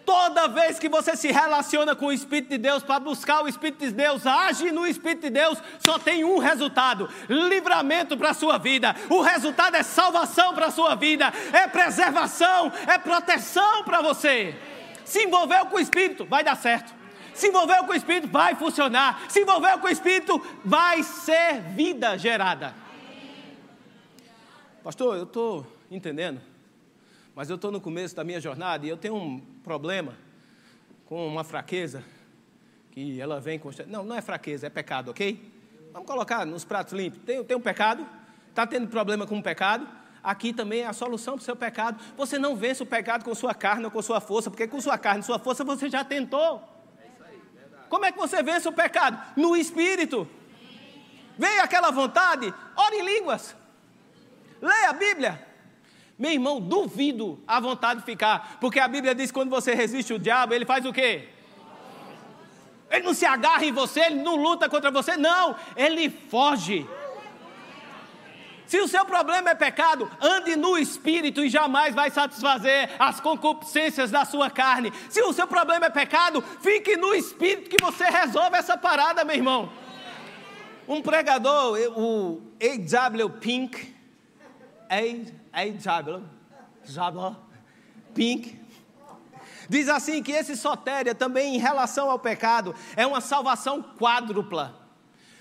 [0.06, 3.86] Toda vez que você se relaciona com o Espírito de Deus para buscar o Espírito
[3.86, 8.58] de Deus, age no Espírito de Deus, só tem um resultado: livramento para a sua
[8.58, 8.96] vida.
[9.10, 14.56] O resultado é salvação para a sua vida, é preservação, é proteção para você.
[15.06, 16.94] Se envolveu com o Espírito, vai dar certo.
[17.34, 19.24] Se envolveu com o Espírito, vai funcionar.
[19.30, 22.76] Se envolveu com o Espírito, vai ser vida gerada.
[24.84, 26.42] Pastor, eu estou entendendo,
[27.36, 30.14] mas eu estou no começo da minha jornada e eu tenho um problema
[31.06, 32.04] com uma fraqueza
[32.92, 33.72] que ela vem com.
[33.88, 35.52] Não, não é fraqueza, é pecado, ok?
[35.92, 37.20] Vamos colocar nos pratos limpos.
[37.26, 38.06] Tem, tem um pecado,
[38.50, 39.88] está tendo problema com o um pecado,
[40.24, 42.00] aqui também é a solução para o seu pecado.
[42.16, 44.98] Você não vence o pecado com sua carne ou com sua força, porque com sua
[44.98, 46.62] carne e sua força você já tentou.
[47.90, 49.20] Como é que você vence o pecado?
[49.36, 50.28] No espírito.
[51.38, 53.56] Veio aquela vontade, ore em línguas.
[54.62, 55.53] Leia a Bíblia.
[56.24, 60.14] Meu irmão, duvido a vontade de ficar, porque a Bíblia diz que quando você resiste
[60.14, 61.28] o diabo, ele faz o quê?
[62.90, 66.88] Ele não se agarra em você, ele não luta contra você, não, ele foge.
[68.66, 74.10] Se o seu problema é pecado, ande no espírito e jamais vai satisfazer as concupiscências
[74.10, 74.94] da sua carne.
[75.10, 79.36] Se o seu problema é pecado, fique no espírito que você resolve essa parada, meu
[79.36, 79.70] irmão.
[80.88, 83.30] Um pregador, o A.W.
[83.42, 83.94] Pink,
[85.54, 87.36] A.W.
[88.14, 88.60] Pink,
[89.70, 94.84] diz assim que esse sotéria também em relação ao pecado é uma salvação quádrupla.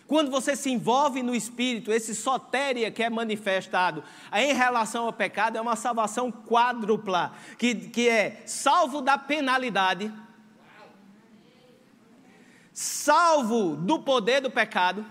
[0.07, 5.57] Quando você se envolve no Espírito, esse sotéria que é manifestado em relação ao pecado
[5.57, 10.13] é uma salvação quádrupla, que, que é salvo da penalidade,
[12.75, 15.07] salvo do poder do pecado,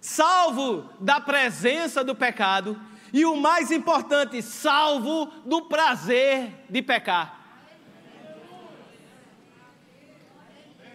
[0.00, 2.80] salvo da presença do pecado
[3.14, 7.38] e o mais importante, salvo do prazer de pecar.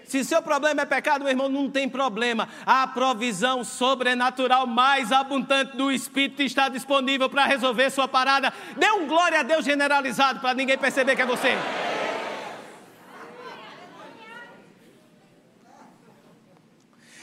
[0.04, 2.50] Se seu problema é pecado, meu irmão, não tem problema.
[2.66, 8.52] A provisão sobrenatural mais abundante do Espírito está disponível para resolver sua parada.
[8.76, 11.58] Dê um glória a Deus generalizado para ninguém perceber que é você.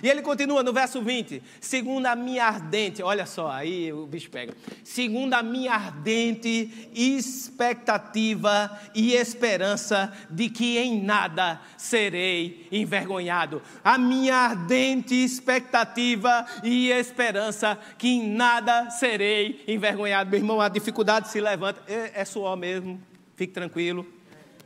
[0.02, 4.30] E ele continua no verso 20: segundo a minha ardente, olha só, aí o bicho
[4.30, 4.54] pega.
[4.84, 13.62] Segundo a minha ardente expectativa e esperança de que em nada serei envergonhado.
[13.82, 20.30] A minha ardente expectativa e esperança que em nada serei envergonhado.
[20.30, 23.00] Meu irmão, a dificuldade se levanta, é, é suor mesmo,
[23.34, 24.06] fique tranquilo.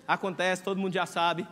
[0.07, 1.47] Acontece, todo mundo já sabe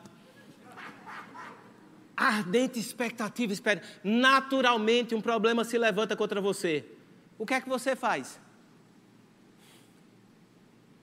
[2.18, 3.80] ardente expectativa, espera.
[4.02, 6.84] Naturalmente um problema se levanta contra você.
[7.38, 8.40] O que é que você faz?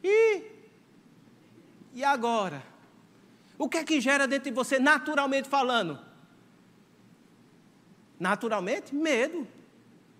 [0.03, 0.43] E
[1.93, 2.61] e agora?
[3.57, 5.97] O que é que gera dentro de você naturalmente falando?
[8.19, 9.47] Naturalmente, medo.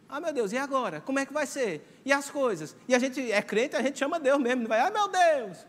[0.07, 1.01] Ah, meu Deus, e agora?
[1.01, 1.99] Como é que vai ser?
[2.05, 2.75] E as coisas?
[2.87, 5.65] E a gente é crente, a gente chama Deus mesmo, não vai, ah, meu Deus.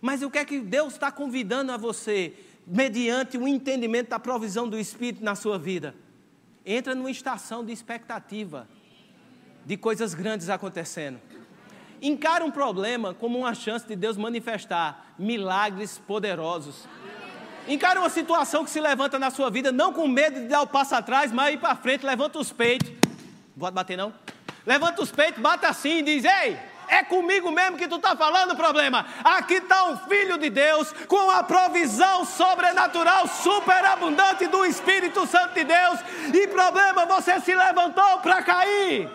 [0.00, 2.34] Mas o que é que Deus está convidando a você?
[2.66, 5.94] Mediante o entendimento da provisão do Espírito na sua vida.
[6.64, 8.68] Entra numa estação de expectativa
[9.64, 11.20] de coisas grandes acontecendo.
[12.02, 16.88] Encara um problema como uma chance de Deus manifestar milagres poderosos.
[17.68, 20.66] Encara uma situação que se levanta na sua vida, não com medo de dar o
[20.66, 22.90] passo atrás, mas ir para frente, levanta os peitos.
[23.58, 24.14] Pode bater não?
[24.64, 26.58] Levanta os peitos, bata assim e diz: Ei,
[26.90, 29.06] é comigo mesmo que tu está falando, problema.
[29.22, 35.64] Aqui está o Filho de Deus com a provisão sobrenatural, superabundante do Espírito Santo de
[35.64, 36.00] Deus.
[36.34, 39.08] E problema, você se levantou para cair.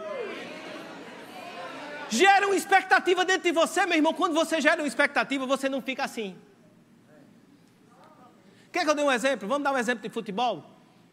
[2.08, 4.14] Gera uma expectativa dentro de você, meu irmão.
[4.14, 6.38] Quando você gera uma expectativa, você não fica assim.
[8.72, 9.48] Quer que eu dê um exemplo?
[9.50, 10.64] Vamos dar um exemplo de futebol?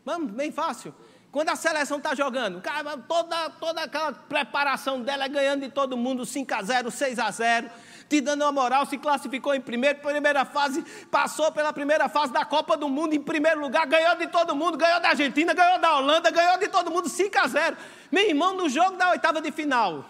[0.05, 0.95] Vamos, bem fácil.
[1.33, 5.97] Quando a seleção está jogando, cara, toda, toda aquela preparação dela é ganhando de todo
[5.97, 7.71] mundo 5 a 0 6 a 0
[8.07, 12.45] te dando uma moral, se classificou em primeiro, primeira fase, passou pela primeira fase da
[12.45, 15.97] Copa do Mundo em primeiro lugar, ganhou de todo mundo, ganhou da Argentina, ganhou da
[15.97, 17.77] Holanda, ganhou de todo mundo 5 a 0
[18.11, 20.05] Meu irmão, no jogo da oitava de final,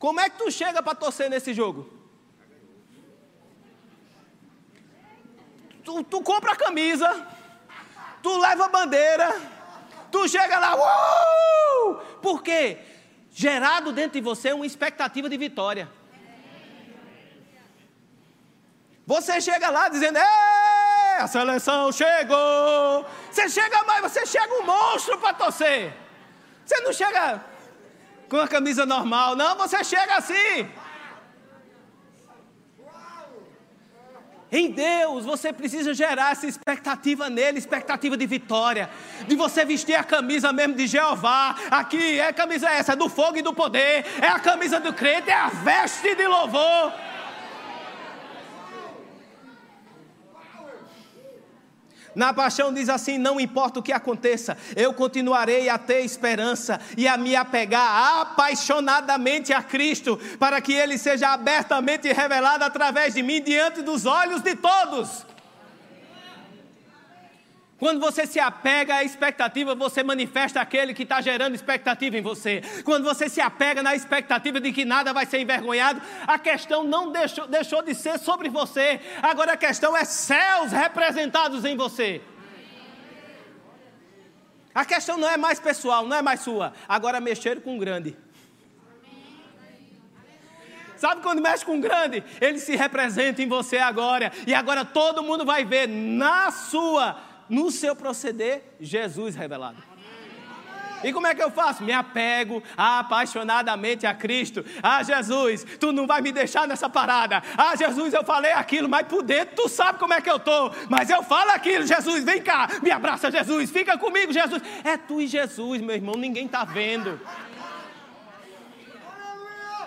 [0.00, 1.88] como é que tu chega para torcer nesse jogo?
[5.84, 7.24] Tu, tu compra a camisa,
[8.20, 9.53] tu leva a bandeira,
[10.14, 11.96] Tu chega lá, uh!
[12.22, 12.78] por quê?
[13.32, 15.90] Gerado dentro de você uma expectativa de vitória.
[19.04, 20.20] Você chega lá dizendo,
[21.18, 23.04] a seleção chegou.
[23.28, 25.92] Você chega mais, você chega um monstro para torcer.
[26.64, 27.44] Você não chega
[28.28, 30.70] com a camisa normal, não, você chega assim.
[34.50, 38.88] Em Deus, você precisa gerar essa expectativa nele, expectativa de vitória,
[39.26, 41.56] de você vestir a camisa mesmo de Jeová.
[41.70, 44.92] Aqui é a camisa essa, é do fogo e do poder, é a camisa do
[44.92, 46.92] crente, é a veste de louvor.
[52.14, 57.08] Na paixão diz assim: não importa o que aconteça, eu continuarei a ter esperança e
[57.08, 63.42] a me apegar apaixonadamente a Cristo, para que Ele seja abertamente revelado através de mim
[63.42, 65.33] diante dos olhos de todos.
[67.84, 72.62] Quando você se apega à expectativa, você manifesta aquele que está gerando expectativa em você.
[72.82, 77.12] Quando você se apega na expectativa de que nada vai ser envergonhado, a questão não
[77.12, 78.98] deixou, deixou de ser sobre você.
[79.20, 82.22] Agora a questão é céus representados em você.
[84.74, 86.72] A questão não é mais pessoal, não é mais sua.
[86.88, 88.16] Agora mexer com o grande.
[90.96, 92.24] Sabe quando mexe com o grande?
[92.40, 94.32] Ele se representa em você agora.
[94.46, 99.94] E agora todo mundo vai ver na sua no seu proceder, Jesus revelado.
[101.04, 101.84] E como é que eu faço?
[101.84, 104.64] Me apego apaixonadamente a Cristo.
[104.82, 107.42] Ah, Jesus, tu não vai me deixar nessa parada.
[107.58, 110.70] Ah, Jesus, eu falei aquilo, mas por dentro tu sabe como é que eu tô.
[110.88, 114.62] Mas eu falo aquilo, Jesus, vem cá, me abraça, Jesus, fica comigo, Jesus.
[114.82, 117.20] É tu e Jesus, meu irmão, ninguém está vendo.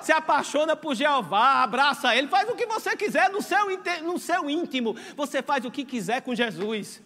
[0.04, 3.68] Se apaixona por Jeová, abraça Ele, faz o que você quiser no seu,
[4.04, 4.96] no seu íntimo.
[5.16, 7.02] Você faz o que quiser com Jesus.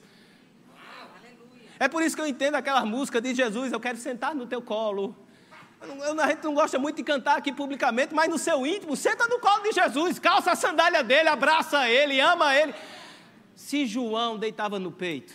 [1.81, 4.61] É por isso que eu entendo aquela música de Jesus, eu quero sentar no teu
[4.61, 5.15] colo.
[5.81, 9.25] Eu, a gente não gosta muito de cantar aqui publicamente, mas no seu íntimo, senta
[9.27, 12.75] no colo de Jesus, calça a sandália dele, abraça ele, ama ele.
[13.55, 15.33] Se João deitava no peito,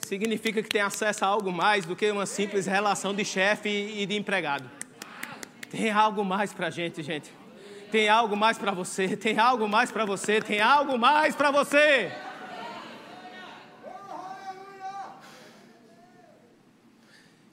[0.00, 4.04] significa que tem acesso a algo mais do que uma simples relação de chefe e
[4.04, 4.70] de empregado.
[5.70, 7.32] Tem algo mais para gente, gente.
[7.90, 12.12] Tem algo mais para você, tem algo mais para você, tem algo mais para você.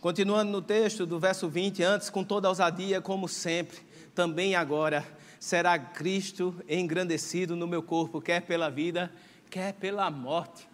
[0.03, 3.77] Continuando no texto do verso 20, antes com toda ousadia, como sempre,
[4.13, 5.07] também agora
[5.39, 9.09] será Cristo engrandecido no meu corpo, quer pela vida,
[9.49, 10.67] quer pela morte.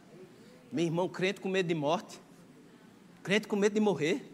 [0.71, 2.19] Meu irmão, crente com medo de morte,
[3.21, 4.33] crente com medo de morrer.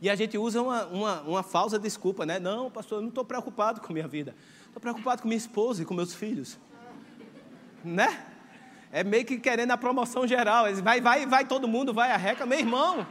[0.00, 2.38] E a gente usa uma, uma, uma falsa desculpa, né?
[2.38, 4.36] Não, pastor, eu não estou preocupado com minha vida.
[4.64, 6.56] Estou preocupado com minha esposa e com meus filhos.
[7.84, 8.26] Né?
[8.92, 10.66] É meio que querendo a promoção geral.
[10.84, 12.46] Vai, vai, vai todo mundo, vai arreca.
[12.46, 13.04] Meu irmão,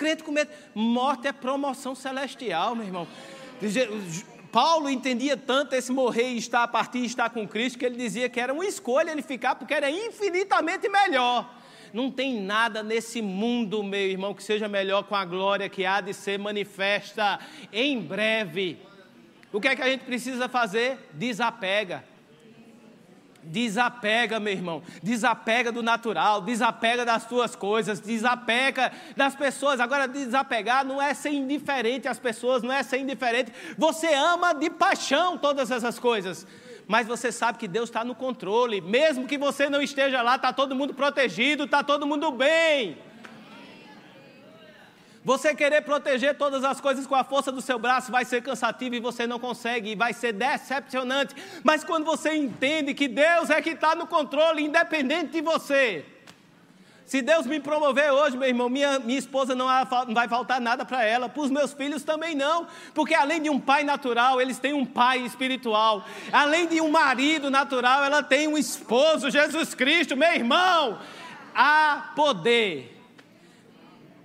[0.00, 0.50] crente com medo.
[0.74, 3.06] Morte é promoção celestial, meu irmão.
[4.50, 7.96] Paulo entendia tanto esse morrer e estar a partir e estar com Cristo que ele
[7.96, 11.54] dizia que era uma escolha ele ficar porque era infinitamente melhor.
[11.92, 16.00] Não tem nada nesse mundo, meu irmão, que seja melhor com a glória que há
[16.00, 17.38] de ser manifesta
[17.70, 18.78] em breve.
[19.52, 20.98] O que é que a gente precisa fazer?
[21.12, 22.04] Desapega.
[23.42, 24.82] Desapega, meu irmão.
[25.02, 29.80] Desapega do natural, desapega das tuas coisas, desapega das pessoas.
[29.80, 33.52] Agora, desapegar não é ser indiferente às pessoas, não é ser indiferente.
[33.78, 36.46] Você ama de paixão todas essas coisas.
[36.86, 38.80] Mas você sabe que Deus está no controle.
[38.80, 42.98] Mesmo que você não esteja lá, está todo mundo protegido, está todo mundo bem.
[45.22, 48.94] Você querer proteger todas as coisas com a força do seu braço vai ser cansativo
[48.94, 51.34] e você não consegue, e vai ser decepcionante.
[51.62, 56.06] Mas quando você entende que Deus é que está no controle, independente de você.
[57.04, 59.66] Se Deus me promover hoje, meu irmão, minha, minha esposa não
[60.14, 63.58] vai faltar nada para ela, para os meus filhos também não, porque além de um
[63.58, 68.56] pai natural, eles têm um pai espiritual, além de um marido natural, ela tem um
[68.56, 71.00] esposo, Jesus Cristo, meu irmão,
[71.52, 72.99] há poder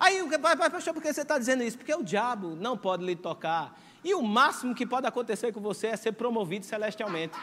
[0.06, 0.24] Aí,
[0.70, 1.80] pastor, por que você está dizendo isso?
[1.80, 3.76] Porque o diabo não pode lhe tocar.
[4.03, 7.36] E o máximo que pode acontecer com você é ser promovido celestialmente.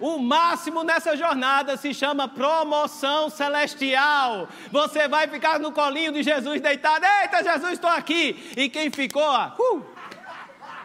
[0.00, 4.48] O máximo nessa jornada se chama promoção celestial.
[4.72, 7.06] Você vai ficar no colinho de Jesus deitado.
[7.22, 8.52] Eita, Jesus, estou aqui.
[8.56, 9.86] E quem ficou, uh,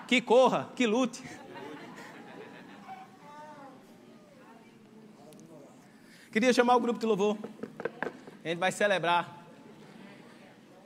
[0.07, 1.23] que corra, que lute.
[6.31, 7.35] Queria chamar o grupo de louvor.
[8.45, 9.40] A gente vai celebrar.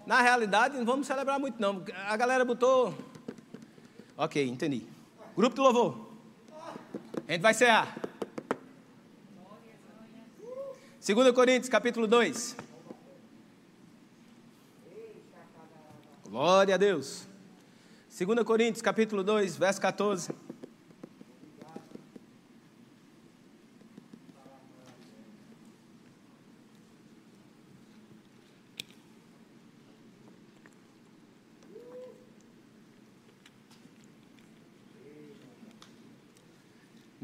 [0.05, 1.83] Na realidade, não vamos celebrar muito, não.
[2.07, 2.93] A galera botou.
[4.15, 4.85] Ok, entendi.
[5.35, 6.09] Grupo de louvor.
[7.27, 7.97] A gente vai cear.
[11.05, 12.55] 2 Coríntios, capítulo 2.
[16.29, 17.27] Glória a Deus.
[18.17, 20.33] 2 Coríntios, capítulo 2, verso 14.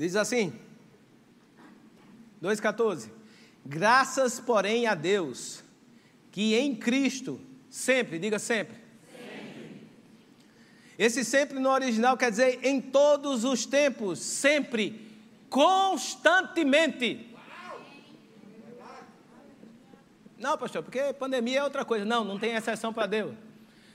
[0.01, 0.51] Diz assim,
[2.41, 3.07] 2,14:
[3.63, 5.63] Graças, porém, a Deus,
[6.31, 7.39] que em Cristo,
[7.69, 8.77] sempre, diga sempre.
[10.97, 15.07] Esse sempre no original quer dizer em todos os tempos, sempre,
[15.51, 17.29] constantemente.
[20.35, 22.03] Não, pastor, porque pandemia é outra coisa.
[22.03, 23.35] Não, não tem exceção para Deus.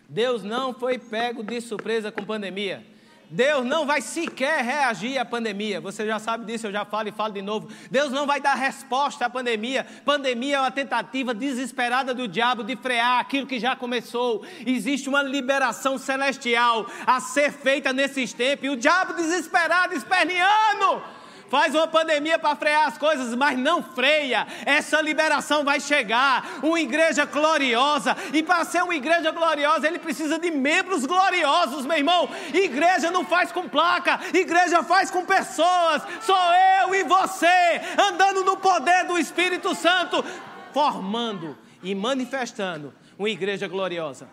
[0.09, 2.95] Deus não foi pego de surpresa com pandemia.
[3.29, 5.81] Deus não vai sequer reagir à pandemia.
[5.81, 7.69] Você já sabe disso, eu já falo e falo de novo.
[7.91, 9.87] Deus não vai dar resposta à pandemia.
[10.05, 14.45] Pandemia é uma tentativa desesperada do diabo de frear aquilo que já começou.
[14.65, 18.67] Existe uma liberação celestial a ser feita nesses tempos.
[18.67, 21.03] E o diabo desesperado, esperneando
[21.49, 24.47] faz uma pandemia para frear as coisas, mas não freia.
[24.65, 26.59] Essa liberação vai chegar.
[26.63, 31.97] Uma igreja gloriosa, e para ser uma igreja gloriosa, ele precisa de membros gloriosos, meu
[31.97, 32.29] irmão.
[32.53, 36.03] Igreja não faz com placa, igreja faz com pessoas.
[36.21, 36.37] Sou
[36.83, 40.25] eu e você andando no poder do Espírito Santo,
[40.73, 44.29] formando e manifestando uma igreja gloriosa.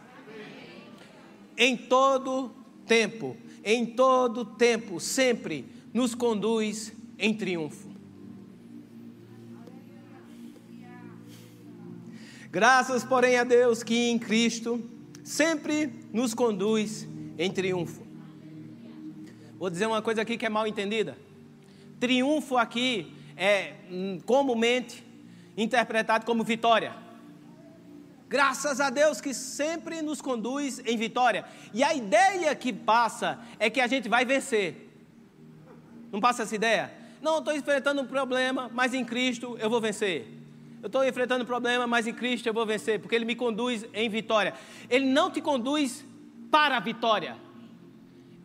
[1.57, 2.51] Em todo
[2.87, 6.91] tempo, em todo tempo, sempre nos conduz
[7.23, 7.87] em triunfo.
[12.51, 14.83] Graças, porém, a Deus que em Cristo
[15.23, 17.07] sempre nos conduz
[17.39, 18.05] em triunfo.
[19.57, 21.17] Vou dizer uma coisa aqui que é mal entendida.
[21.97, 25.01] Triunfo aqui é hum, comumente
[25.55, 26.93] interpretado como vitória.
[28.27, 31.45] Graças a Deus que sempre nos conduz em vitória.
[31.73, 34.89] E a ideia que passa é que a gente vai vencer.
[36.11, 37.02] Não passa essa ideia?
[37.23, 40.27] Não, estou enfrentando um problema, mas em Cristo eu vou vencer.
[40.81, 43.85] Eu estou enfrentando um problema, mas em Cristo eu vou vencer, porque Ele me conduz
[43.93, 44.53] em vitória.
[44.89, 46.05] Ele não te conduz
[46.51, 47.37] para a vitória,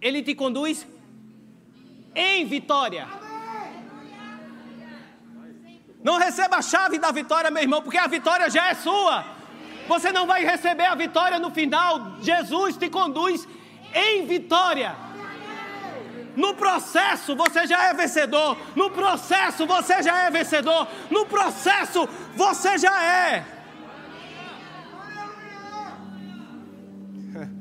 [0.01, 0.87] Ele te conduz
[2.15, 3.09] em vitória.
[6.01, 9.25] Não receba a chave da vitória, meu irmão, porque a vitória já é sua.
[9.89, 12.21] Você não vai receber a vitória no final.
[12.21, 13.49] Jesus te conduz
[13.93, 15.08] em vitória.
[16.39, 18.57] No processo você já é vencedor.
[18.77, 20.87] No processo você já é vencedor.
[21.11, 23.45] No processo você já é.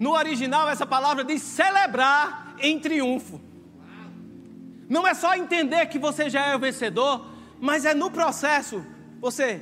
[0.00, 3.38] No original, essa palavra diz celebrar em triunfo.
[4.88, 7.26] Não é só entender que você já é o vencedor,
[7.60, 8.82] mas é no processo.
[9.20, 9.60] Você,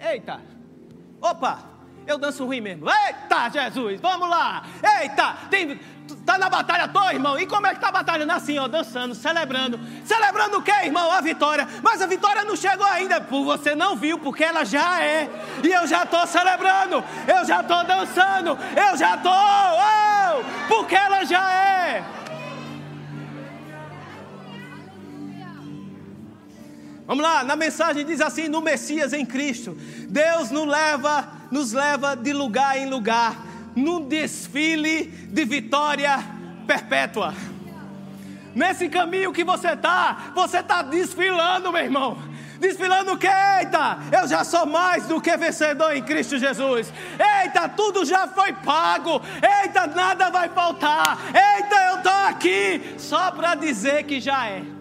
[0.00, 0.40] eita,
[1.20, 1.75] opa,
[2.06, 2.86] eu danço ruim mesmo.
[2.88, 4.62] Eita, Jesus, vamos lá.
[5.00, 5.80] Eita, tem,
[6.24, 7.38] tá na batalha toda, irmão.
[7.38, 9.78] E como é que tá batalhando assim, ó, dançando, celebrando.
[10.04, 11.10] Celebrando o quê, irmão?
[11.10, 11.66] A vitória.
[11.82, 13.20] Mas a vitória não chegou ainda.
[13.20, 15.28] Você não viu, porque ela já é.
[15.62, 17.02] E eu já tô celebrando.
[17.26, 18.56] Eu já tô dançando.
[18.76, 22.04] Eu já tô, oh, porque ela já é.
[27.06, 29.76] Vamos lá, na mensagem diz assim: no Messias em Cristo,
[30.08, 33.36] Deus nos leva, nos leva de lugar em lugar,
[33.74, 36.18] num desfile de vitória
[36.66, 37.34] perpétua.
[38.54, 42.18] Nesse caminho que você está, você está desfilando, meu irmão.
[42.58, 43.26] Desfilando o que?
[43.26, 46.90] Eita, eu já sou mais do que vencedor em Cristo Jesus.
[47.42, 49.20] Eita, tudo já foi pago.
[49.62, 51.18] Eita, nada vai faltar.
[51.26, 54.75] Eita, eu estou aqui só para dizer que já é.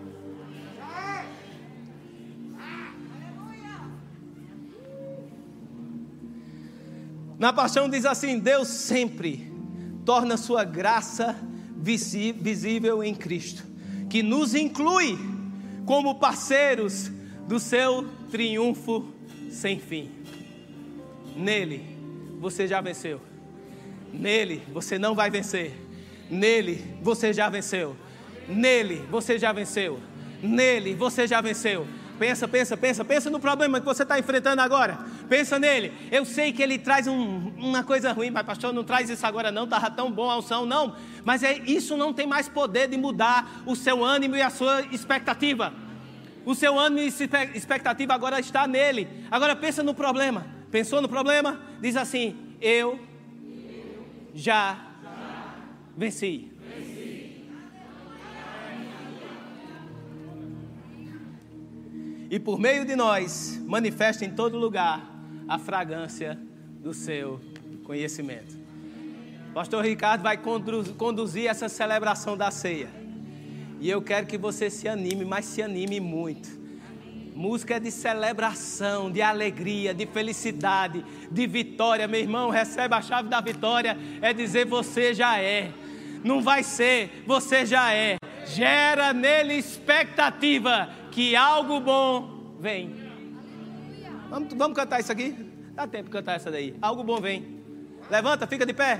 [7.38, 9.52] Na paixão diz assim: Deus sempre
[10.06, 11.36] torna sua graça
[11.76, 13.64] visível em Cristo,
[14.10, 15.18] que nos inclui
[15.86, 17.12] como parceiros
[17.48, 19.06] do seu triunfo
[19.50, 20.12] sem fim.
[21.36, 21.98] Nele
[22.40, 23.22] você já venceu.
[24.12, 25.74] Nele você não vai vencer.
[26.30, 27.96] Nele você já venceu.
[28.48, 30.00] Nele você já venceu.
[30.42, 31.86] Nele você já venceu.
[32.18, 34.98] Pensa, pensa, pensa, pensa no problema que você está enfrentando agora.
[35.28, 35.92] Pensa nele.
[36.12, 39.52] Eu sei que ele traz um, uma coisa ruim, mas pastor, não traz isso agora
[39.52, 40.96] não, estava tão bom a unção, não.
[41.26, 44.82] Mas é, isso não tem mais poder de mudar o seu ânimo e a sua
[44.92, 45.74] expectativa.
[46.46, 49.08] O seu ânimo e expectativa agora está nele.
[49.30, 50.46] Agora pensa no problema.
[50.72, 51.60] Pensou no problema?
[51.82, 53.00] Diz assim: Eu
[54.34, 54.78] já
[55.98, 56.55] venci.
[62.30, 65.02] E por meio de nós manifesta em todo lugar
[65.48, 66.40] a fragrância
[66.82, 67.40] do seu
[67.84, 68.58] conhecimento.
[69.54, 72.90] Pastor Ricardo vai conduzir essa celebração da ceia.
[73.80, 76.50] E eu quero que você se anime, mas se anime muito.
[77.36, 82.08] Música é de celebração, de alegria, de felicidade, de vitória.
[82.08, 85.72] Meu irmão, recebe a chave da vitória, é dizer você já é.
[86.24, 88.16] Não vai ser, você já é.
[88.46, 92.94] Gera nele expectativa que algo bom vem.
[94.30, 95.32] Vamos, vamos cantar isso aqui?
[95.74, 96.76] Dá tempo de cantar essa daí.
[96.82, 97.64] Algo bom vem.
[98.12, 99.00] Levanta, fica de pé.